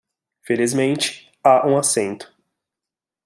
[0.41, 2.33] Felizmente, há um assento